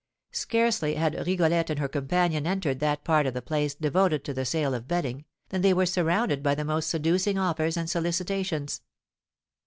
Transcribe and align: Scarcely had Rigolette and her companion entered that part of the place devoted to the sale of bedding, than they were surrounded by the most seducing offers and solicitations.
Scarcely 0.31 0.95
had 0.95 1.13
Rigolette 1.27 1.69
and 1.69 1.77
her 1.79 1.87
companion 1.87 2.47
entered 2.47 2.79
that 2.79 3.03
part 3.03 3.27
of 3.27 3.35
the 3.35 3.41
place 3.43 3.75
devoted 3.75 4.23
to 4.23 4.33
the 4.33 4.45
sale 4.45 4.73
of 4.73 4.87
bedding, 4.87 5.25
than 5.49 5.61
they 5.61 5.75
were 5.75 5.85
surrounded 5.85 6.41
by 6.41 6.55
the 6.55 6.65
most 6.65 6.89
seducing 6.89 7.37
offers 7.37 7.77
and 7.77 7.87
solicitations. 7.87 8.81